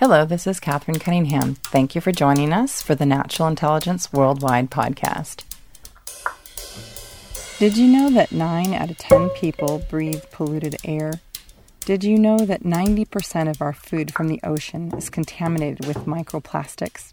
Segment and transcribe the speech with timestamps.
[0.00, 1.56] Hello, this is Catherine Cunningham.
[1.56, 5.44] Thank you for joining us for the Natural Intelligence Worldwide podcast.
[7.58, 11.20] Did you know that 9 out of 10 people breathe polluted air?
[11.84, 17.12] Did you know that 90% of our food from the ocean is contaminated with microplastics?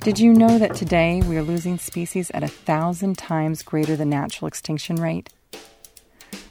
[0.00, 4.10] Did you know that today we are losing species at a thousand times greater than
[4.10, 5.30] natural extinction rate?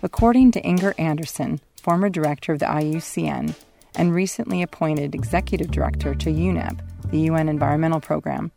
[0.01, 3.53] According to Inger Andersen, former director of the IUCN
[3.95, 6.79] and recently appointed executive director to UNEP,
[7.11, 8.51] the UN Environmental Program,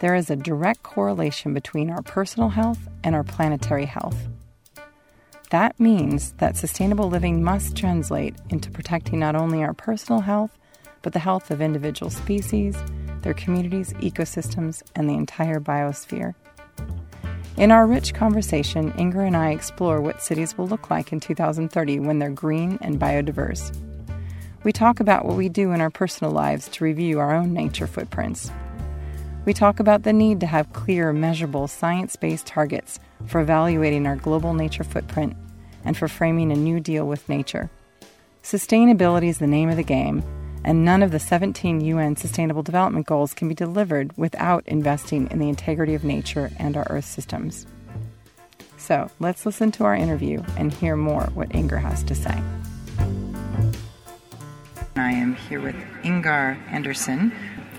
[0.00, 4.28] there is a direct correlation between our personal health and our planetary health.
[5.50, 10.56] That means that sustainable living must translate into protecting not only our personal health,
[11.02, 12.76] but the health of individual species,
[13.22, 16.34] their communities, ecosystems, and the entire biosphere.
[17.56, 22.00] In our rich conversation, Inger and I explore what cities will look like in 2030
[22.00, 23.76] when they're green and biodiverse.
[24.62, 27.86] We talk about what we do in our personal lives to review our own nature
[27.86, 28.50] footprints.
[29.46, 34.16] We talk about the need to have clear, measurable, science based targets for evaluating our
[34.16, 35.34] global nature footprint
[35.82, 37.70] and for framing a new deal with nature.
[38.42, 40.22] Sustainability is the name of the game,
[40.62, 45.38] and none of the 17 UN Sustainable Development Goals can be delivered without investing in
[45.38, 47.66] the integrity of nature and our Earth systems.
[48.76, 52.42] So let's listen to our interview and hear more what Inger has to say.
[55.00, 57.32] I am here with Inger Andersen.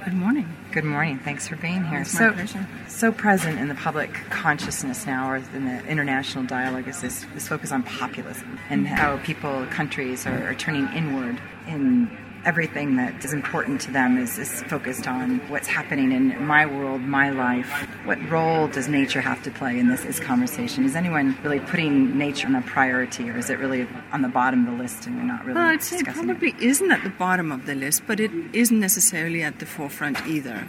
[0.03, 0.51] Good morning.
[0.71, 1.19] Good morning.
[1.19, 2.01] Thanks for being here.
[2.01, 2.67] It's so, pleasure.
[2.87, 7.47] so present in the public consciousness now, or in the international dialogue, is this, this
[7.47, 12.09] focus on populism and how people, countries are, are turning inward in
[12.45, 17.01] everything that is important to them is, is focused on what's happening in my world,
[17.01, 17.69] my life.
[18.05, 20.85] What role does nature have to play in this, this conversation?
[20.85, 24.67] Is anyone really putting nature on a priority, or is it really on the bottom
[24.67, 25.55] of the list and we're not really?
[25.59, 29.43] Well, I'd say probably isn't at the bottom of the list, but it isn't necessarily
[29.43, 30.67] at the forefront either.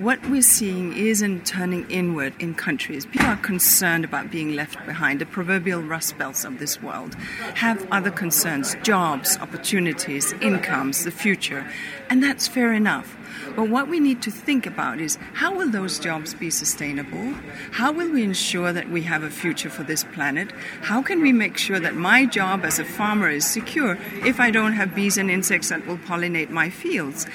[0.00, 3.06] What we're seeing is in turning inward in countries.
[3.06, 5.20] People are concerned about being left behind.
[5.20, 7.14] The proverbial rust belts of this world
[7.54, 11.64] have other concerns jobs, opportunities, incomes, the future.
[12.10, 13.16] And that's fair enough.
[13.54, 17.34] But what we need to think about is how will those jobs be sustainable?
[17.70, 20.50] How will we ensure that we have a future for this planet?
[20.82, 24.50] How can we make sure that my job as a farmer is secure if I
[24.50, 27.26] don't have bees and insects that will pollinate my fields?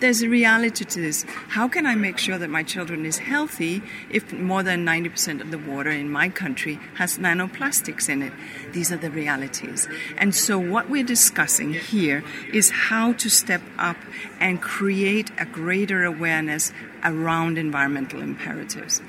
[0.00, 1.24] There's a reality to this.
[1.48, 5.50] How can I make sure that my children is healthy if more than 90% of
[5.50, 8.32] the water in my country has nanoplastics in it?
[8.72, 9.88] These are the realities.
[10.16, 12.22] And so what we're discussing here
[12.52, 13.96] is how to step up
[14.38, 16.72] and create a greater awareness
[17.02, 19.02] around environmental imperatives.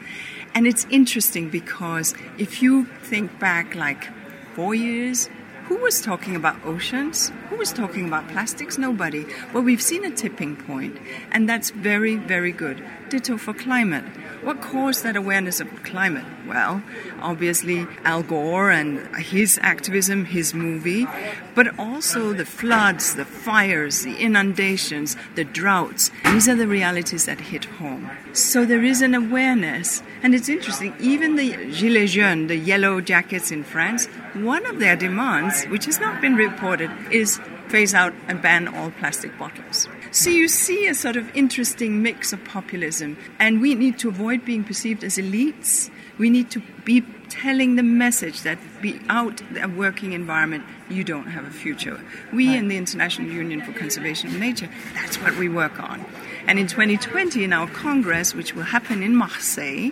[0.56, 4.08] And it's interesting because if you think back like
[4.56, 5.30] four years,
[5.70, 7.32] who was talking about oceans?
[7.50, 8.80] Who was talking about plastics?
[8.80, 9.28] Nobody.
[9.54, 10.98] Well, we've seen a tipping point,
[11.32, 12.84] and that's very, very good.
[13.10, 14.04] Ditto for climate.
[14.42, 16.26] What caused that awareness of climate?
[16.48, 16.82] Well,
[17.22, 21.08] obviously Al Gore and his activism, his movie,
[21.56, 26.10] but also the floods, the fires, the inundations, the droughts.
[26.24, 28.10] These are the realities that hit home.
[28.32, 30.96] So there is an awareness, and it's interesting.
[31.00, 36.00] Even the Gilets jaunes, the yellow jackets in France, one of their demands, which has
[36.00, 37.40] not been reported, is
[37.70, 39.88] phase out and ban all plastic bottles.
[40.12, 44.44] So you see a sort of interesting mix of populism, and we need to avoid
[44.44, 45.90] being perceived as elites.
[46.18, 51.28] We need to be telling the message that be out a working environment, you don't
[51.28, 52.02] have a future.
[52.34, 56.04] We in the International Union for Conservation of Nature, that's what we work on.
[56.48, 59.92] And in 2020, in our Congress, which will happen in Marseille,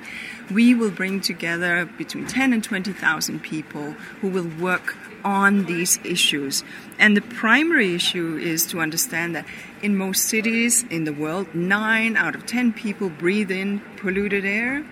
[0.51, 3.91] we will bring together between 10 and 20,000 people
[4.21, 6.63] who will work on these issues.
[6.99, 9.45] And the primary issue is to understand that
[9.81, 14.85] in most cities in the world, 9 out of 10 people breathe in polluted air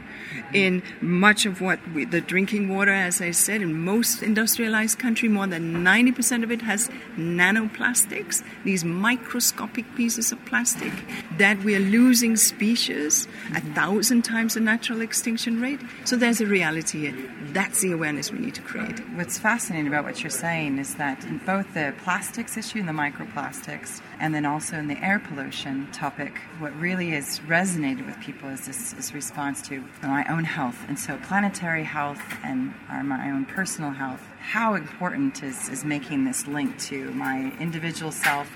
[0.53, 5.29] in much of what we, the drinking water, as I said, in most industrialized country,
[5.29, 10.93] more than 90% of it has nanoplastics, these microscopic pieces of plastic,
[11.37, 15.79] that we are losing species a thousand times the natural extinction rate.
[16.05, 17.15] So there's a reality here.
[17.53, 18.99] That's the awareness we need to create.
[19.15, 22.93] What's fascinating about what you're saying is that in both the plastics issue and the
[22.93, 28.49] microplastics, and then also in the air pollution topic, what really has resonated with people
[28.49, 30.79] is this, this response to oh, my own health.
[30.87, 34.23] And so, planetary health and uh, my own personal health.
[34.39, 38.47] How important is, is making this link to my individual self?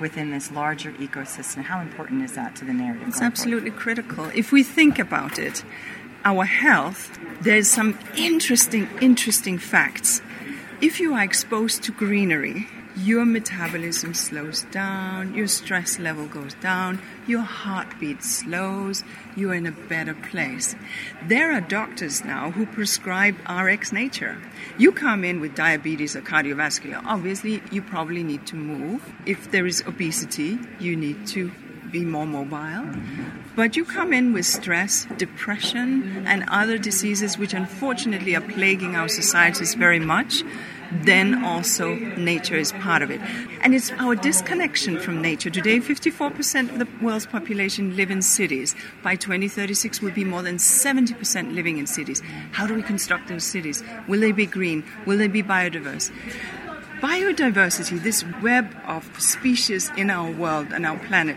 [0.00, 3.06] Within this larger ecosystem, how important is that to the narrative?
[3.06, 4.24] It's absolutely critical.
[4.34, 5.62] If we think about it,
[6.24, 10.22] our health, there's some interesting, interesting facts.
[10.80, 12.66] If you are exposed to greenery,
[12.96, 19.02] your metabolism slows down, your stress level goes down, your heartbeat slows,
[19.36, 20.74] you're in a better place.
[21.26, 24.42] There are doctors now who prescribe RX Nature.
[24.78, 29.02] You come in with diabetes or cardiovascular, obviously, you probably need to move.
[29.26, 31.50] If there is obesity, you need to
[31.90, 32.94] be more mobile.
[33.54, 39.08] But you come in with stress, depression, and other diseases which unfortunately are plaguing our
[39.08, 40.42] societies very much
[41.00, 43.20] then also nature is part of it.
[43.62, 45.50] And it's our disconnection from nature.
[45.50, 48.74] Today, 54% of the world's population live in cities.
[49.02, 52.22] By 2036, we'll be more than 70% living in cities.
[52.52, 53.82] How do we construct those cities?
[54.06, 54.84] Will they be green?
[55.06, 56.12] Will they be biodiverse?
[57.00, 61.36] Biodiversity, this web of species in our world and our planet,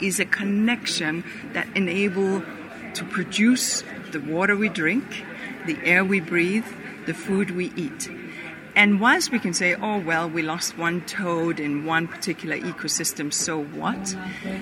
[0.00, 2.42] is a connection that enable
[2.94, 5.24] to produce the water we drink,
[5.66, 6.66] the air we breathe,
[7.06, 8.10] the food we eat.
[8.74, 13.32] And whilst we can say, oh, well, we lost one toad in one particular ecosystem,
[13.32, 14.16] so what?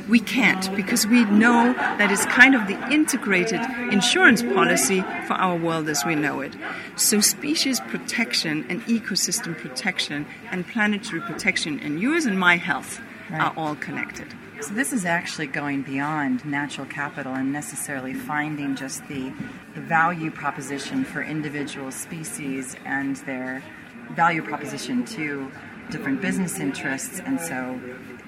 [0.09, 3.61] We can't because we know that it's kind of the integrated
[3.93, 6.55] insurance policy for our world as we know it.
[6.97, 13.41] So, species protection and ecosystem protection and planetary protection and yours and my health right.
[13.41, 14.27] are all connected.
[14.61, 19.33] So this is actually going beyond natural capital and necessarily finding just the,
[19.75, 23.63] the value proposition for individual species and their
[24.15, 25.51] value proposition to
[25.91, 27.21] different business interests.
[27.21, 27.81] And so,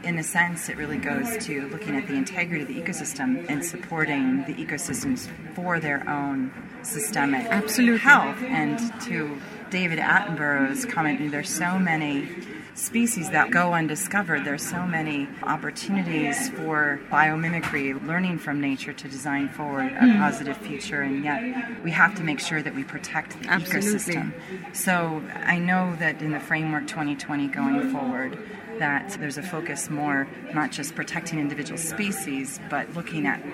[0.02, 3.64] in a sense, it really goes to looking at the integrity of the ecosystem and
[3.64, 6.52] supporting the ecosystems for their own
[6.82, 8.36] systemic Absolute health.
[8.42, 9.38] And to
[9.70, 12.28] David Attenborough's comment, there's so many
[12.74, 14.44] species that go undiscovered.
[14.44, 20.18] There's so many opportunities for biomimicry, learning from nature to design forward a mm.
[20.18, 24.14] positive future, and yet we have to make sure that we protect the Absolutely.
[24.14, 24.32] ecosystem.
[24.74, 28.38] So I know that in the framework 2020 going forward,
[28.78, 33.44] that there's a focus more not just protecting individual species, but looking at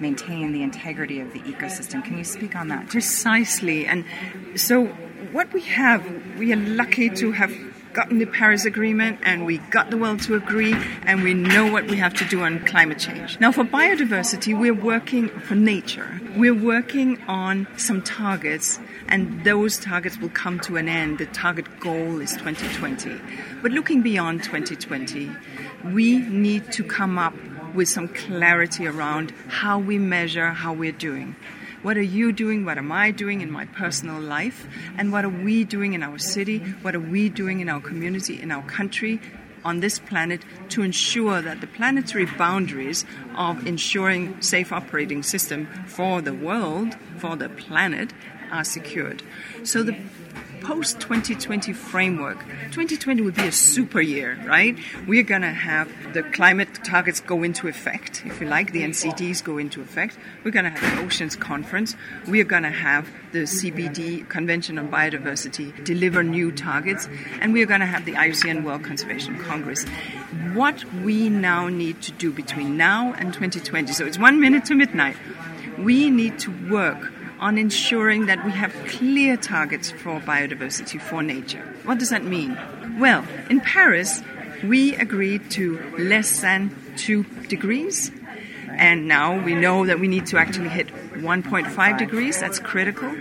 [0.00, 2.04] maintaining the integrity of the ecosystem.
[2.04, 2.88] Can you speak on that?
[2.88, 3.86] Precisely.
[3.86, 4.04] And
[4.56, 4.86] so,
[5.30, 6.04] what we have,
[6.38, 7.52] we are lucky to have
[7.92, 11.86] gotten the Paris Agreement and we got the world to agree and we know what
[11.86, 13.38] we have to do on climate change.
[13.40, 16.20] Now, for biodiversity, we're working for nature.
[16.36, 21.18] We're working on some targets and those targets will come to an end.
[21.18, 23.20] The target goal is 2020.
[23.60, 25.30] But looking beyond 2020,
[25.92, 27.34] we need to come up
[27.74, 31.36] with some clarity around how we measure how we're doing.
[31.82, 32.64] What are you doing?
[32.64, 34.66] What am I doing in my personal life?
[34.96, 36.58] And what are we doing in our city?
[36.82, 39.20] What are we doing in our community, in our country,
[39.64, 43.04] on this planet to ensure that the planetary boundaries
[43.36, 48.12] of ensuring safe operating system for the world, for the planet,
[48.50, 49.22] are secured.
[49.64, 49.96] So the
[50.62, 52.38] post 2020 framework,
[52.70, 54.78] 2020 would be a super year, right?
[55.06, 59.42] We're going to have the climate targets go into effect, if you like, the NCDs
[59.42, 60.16] go into effect.
[60.44, 61.96] We're going to have the Oceans Conference.
[62.26, 67.08] We're going to have the CBD, Convention on Biodiversity, deliver new targets.
[67.40, 69.84] And we're going to have the IUCN World Conservation Congress.
[70.54, 74.74] What we now need to do between now and 2020, so it's one minute to
[74.74, 75.16] midnight,
[75.78, 77.12] we need to work
[77.42, 81.64] on ensuring that we have clear targets for biodiversity for nature.
[81.84, 82.56] What does that mean?
[83.00, 84.22] Well, in Paris,
[84.62, 88.12] we agreed to less than 2 degrees.
[88.68, 92.38] And now we know that we need to actually hit 1.5 degrees.
[92.38, 93.12] That's critical.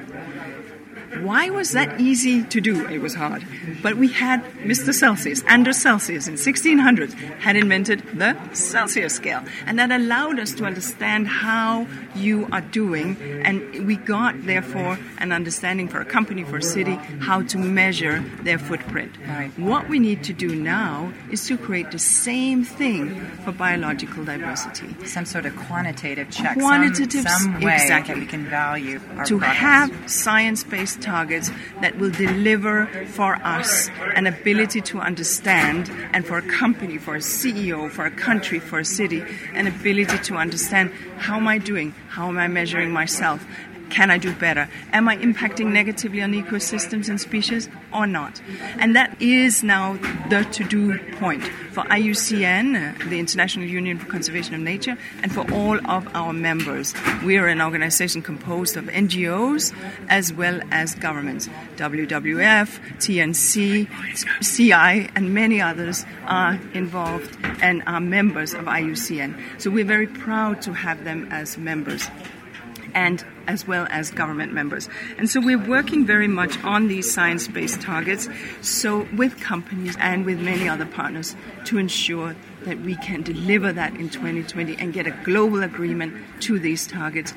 [1.19, 2.87] Why was that easy to do?
[2.87, 3.45] It was hard.
[3.81, 4.93] But we had Mr.
[4.93, 9.43] Celsius, Anders Celsius, in 1600 had invented the Celsius scale.
[9.65, 13.17] And that allowed us to understand how you are doing.
[13.43, 18.23] And we got, therefore, an understanding for a company, for a city, how to measure
[18.43, 19.15] their footprint.
[19.27, 19.51] Right.
[19.59, 24.95] What we need to do now is to create the same thing for biological diversity.
[25.05, 26.57] Some sort of quantitative check.
[26.57, 28.15] Quantitative, some, some way exactly.
[28.15, 29.57] that we can value to progress.
[29.57, 36.41] have science-based targets that will deliver for us an ability to understand, and for a
[36.41, 41.37] company, for a CEO, for a country, for a city, an ability to understand how
[41.37, 43.45] am I doing, how am I measuring myself,
[43.91, 44.69] can I do better?
[44.93, 48.41] Am I impacting negatively on ecosystems and species or not?
[48.79, 49.97] And that is now
[50.29, 55.31] the to do point for IUCN, uh, the International Union for Conservation of Nature, and
[55.31, 56.93] for all of our members.
[57.23, 59.73] We are an organization composed of NGOs
[60.07, 61.49] as well as governments.
[61.75, 63.87] WWF, TNC,
[64.41, 69.37] CI, and many others are involved and are members of IUCN.
[69.61, 72.09] So we're very proud to have them as members.
[72.93, 74.89] And as well as government members.
[75.17, 78.29] And so we're working very much on these science based targets,
[78.61, 83.95] so with companies and with many other partners to ensure that we can deliver that
[83.95, 87.33] in 2020 and get a global agreement to these targets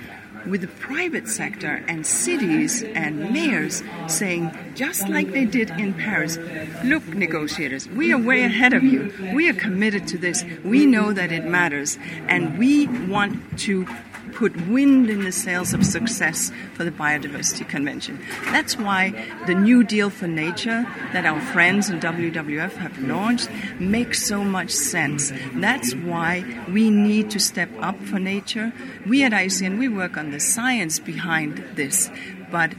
[0.46, 6.38] with the private sector and cities and mayors saying, just like they did in Paris,
[6.84, 9.12] look, negotiators, we are way ahead of you.
[9.34, 10.44] We are committed to this.
[10.64, 11.99] We know that it matters.
[12.28, 13.87] And we want to
[14.35, 18.21] put wind in the sails of success for the Biodiversity Convention.
[18.47, 19.11] That's why
[19.47, 23.49] the New Deal for Nature that our friends in WWF have launched
[23.79, 25.33] makes so much sense.
[25.55, 28.73] That's why we need to step up for nature.
[29.07, 32.11] We at IUCN, we work on the science behind this
[32.55, 32.73] but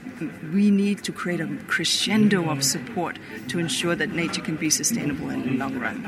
[0.54, 3.20] we need to create a crescendo of support
[3.50, 6.06] to ensure that nature can be sustainable in the long run.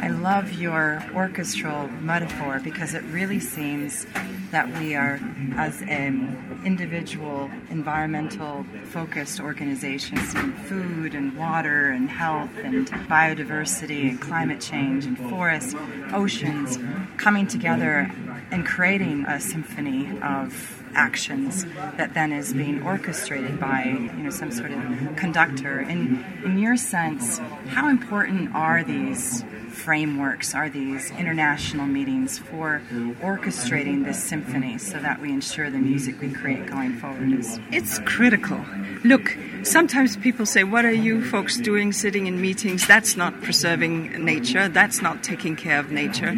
[0.00, 4.06] I love your orchestral metaphor because it really seems
[4.50, 5.20] that we are,
[5.56, 14.20] as an individual, environmental focused organizations in food and water and health and biodiversity and
[14.20, 15.74] climate change and forests,
[16.12, 16.78] oceans,
[17.16, 18.10] coming together
[18.50, 24.50] and creating a symphony of actions that then is being orchestrated by you know some
[24.50, 25.80] sort of conductor.
[25.80, 27.38] In in your sense,
[27.68, 29.44] how important are these
[29.76, 32.80] frameworks, are these international meetings for
[33.20, 37.60] orchestrating this symphony so that we ensure the music we create going forward is?
[37.70, 38.64] It's critical.
[39.04, 42.86] Look, sometimes people say, What are you folks doing sitting in meetings?
[42.86, 46.32] That's not preserving nature, that's not taking care of nature.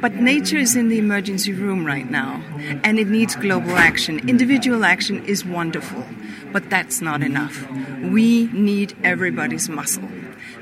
[0.00, 2.42] But nature is in the emergency room right now,
[2.84, 4.28] and it needs global action.
[4.28, 6.04] Individual action is wonderful,
[6.52, 7.68] but that's not enough.
[8.02, 10.08] We need everybody's muscle.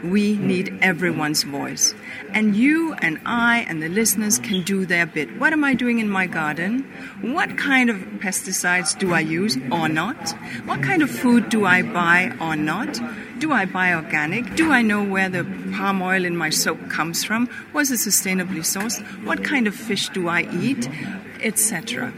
[0.03, 1.95] We need everyone's voice.
[2.33, 5.39] And you and I and the listeners can do their bit.
[5.39, 6.83] What am I doing in my garden?
[7.23, 10.33] What kind of pesticides do I use or not?
[10.67, 13.01] What kind of food do I buy or not?
[13.45, 14.57] Do I buy organic?
[14.57, 17.47] Do I know where the palm oil in my soap comes from?
[17.75, 19.03] Was it sustainably sourced?
[19.23, 20.89] What kind of fish do I eat?
[21.43, 22.11] Etc.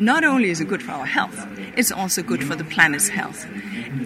[0.00, 3.46] Not only is it good for our health, it's also good for the planet's health.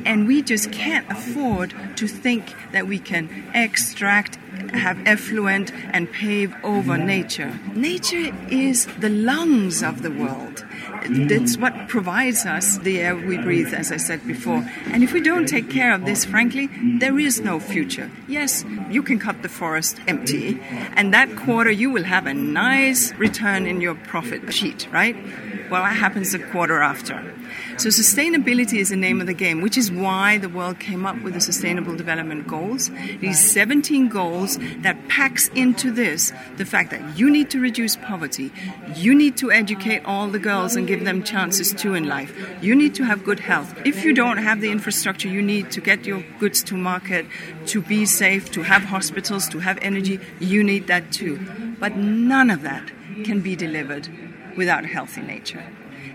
[0.05, 4.37] And we just can't afford to think that we can extract,
[4.75, 7.59] have effluent, and pave over nature.
[7.73, 10.67] Nature is the lungs of the world.
[11.07, 14.69] That's what provides us the air we breathe, as I said before.
[14.87, 18.11] And if we don't take care of this, frankly, there is no future.
[18.26, 20.61] Yes, you can cut the forest empty,
[20.97, 25.17] and that quarter you will have a nice return in your profit sheet, right?
[25.71, 27.23] Well, what happens a quarter after?
[27.77, 31.21] So, sustainability is the name of the game, which is why the world came up
[31.23, 32.91] with the Sustainable Development Goals.
[33.21, 38.51] These 17 goals that packs into this the fact that you need to reduce poverty,
[38.95, 42.75] you need to educate all the girls and give them chances too in life, you
[42.75, 43.75] need to have good health.
[43.85, 47.27] If you don't have the infrastructure you need to get your goods to market,
[47.67, 51.39] to be safe, to have hospitals, to have energy, you need that too.
[51.79, 52.91] But none of that
[53.25, 54.09] can be delivered
[54.59, 55.65] without a healthy nature.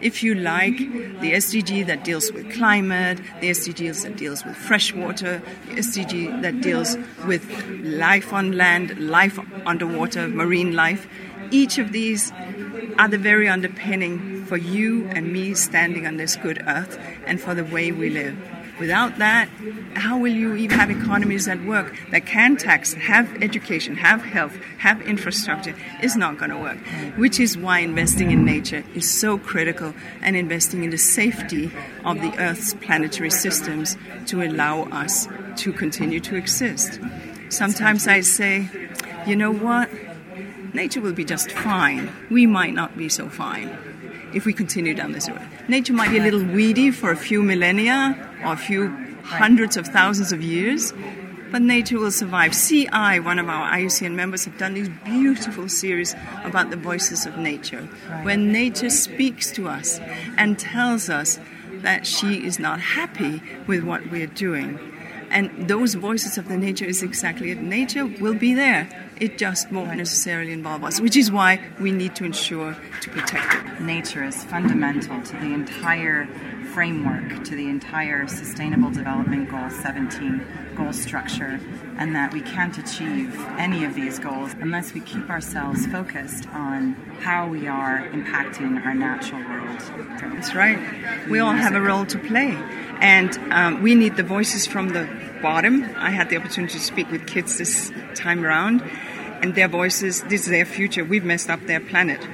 [0.01, 0.77] If you like,
[1.21, 6.41] the SDG that deals with climate, the SDGs that deals with fresh water, the SDG
[6.41, 7.43] that deals with
[7.79, 11.07] life on land, life underwater, marine life,
[11.51, 12.33] each of these
[12.99, 17.55] are the very underpinning for you and me standing on this good earth and for
[17.55, 18.37] the way we live.
[18.83, 19.47] Without that,
[19.95, 24.53] how will you even have economies that work, that can tax, have education, have health,
[24.79, 25.73] have infrastructure?
[26.01, 26.79] Is not going to work.
[27.15, 31.71] Which is why investing in nature is so critical and investing in the safety
[32.03, 36.99] of the Earth's planetary systems to allow us to continue to exist.
[37.47, 38.69] Sometimes I say,
[39.25, 39.89] you know what?
[40.73, 42.11] Nature will be just fine.
[42.29, 43.92] We might not be so fine
[44.33, 45.41] if we continue down this road.
[45.67, 48.89] Nature might be a little weedy for a few millennia or a few
[49.23, 50.93] hundreds of thousands of years,
[51.51, 52.53] but nature will survive.
[52.53, 57.37] CI, one of our IUCN members, have done these beautiful series about the voices of
[57.37, 57.83] nature,
[58.23, 59.99] when nature speaks to us
[60.37, 61.39] and tells us
[61.83, 64.79] that she is not happy with what we're doing.
[65.33, 67.59] And those voices of the nature is exactly it.
[67.59, 68.87] Nature will be there.
[69.19, 73.55] It just won't necessarily involve us, which is why we need to ensure to protect
[73.55, 73.81] it.
[73.81, 76.27] Nature is fundamental to the entire
[76.73, 80.43] framework, to the entire Sustainable Development Goal 17
[80.75, 81.59] goal structure,
[81.99, 86.93] and that we can't achieve any of these goals unless we keep ourselves focused on
[87.21, 89.79] how we are impacting our natural world.
[90.33, 90.79] That's right.
[91.29, 92.57] We all have a role to play,
[92.99, 95.07] and um, we need the voices from the
[95.43, 95.83] bottom.
[95.95, 98.81] I had the opportunity to speak with kids this time around,
[99.43, 101.05] and their voices, this is their future.
[101.05, 102.25] We've messed up their planet,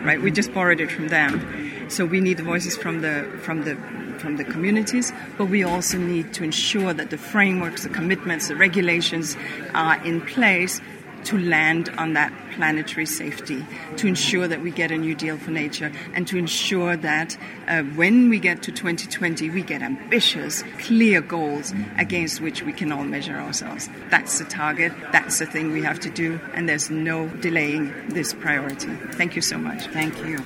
[0.00, 0.20] right?
[0.20, 3.76] We just borrowed it from them So we need the voices from the from the
[4.18, 8.56] from the communities, but we also need to ensure that the frameworks, the commitments, the
[8.56, 9.36] regulations
[9.74, 10.80] are in place
[11.24, 13.64] to land on that planetary safety,
[13.96, 17.82] to ensure that we get a new deal for nature, and to ensure that uh,
[17.82, 23.04] when we get to 2020, we get ambitious, clear goals against which we can all
[23.04, 23.88] measure ourselves.
[24.10, 28.32] That's the target, that's the thing we have to do, and there's no delaying this
[28.34, 28.94] priority.
[29.12, 29.86] Thank you so much.
[29.88, 30.38] Thank you.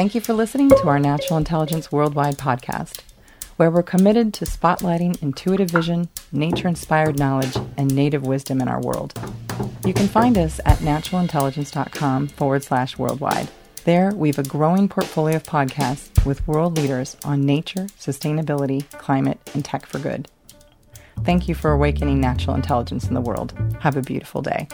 [0.00, 3.02] Thank you for listening to our Natural Intelligence Worldwide podcast
[3.58, 8.80] where we're committed to spotlighting intuitive vision, nature inspired knowledge, and native wisdom in our
[8.80, 9.12] world.
[9.84, 13.50] You can find us at naturalintelligence.com forward slash worldwide.
[13.84, 19.38] There, we have a growing portfolio of podcasts with world leaders on nature, sustainability, climate,
[19.52, 20.30] and tech for good.
[21.24, 23.52] Thank you for awakening natural intelligence in the world.
[23.80, 24.66] Have a beautiful day.